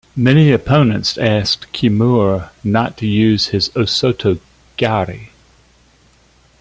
[0.15, 4.39] Many opponents asked Kimura not to use his osoto
[4.75, 5.27] gari.